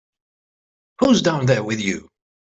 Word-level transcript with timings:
Who's 0.97 1.21
down 1.21 1.45
there 1.45 1.63
with 1.63 1.79
you? 1.79 2.09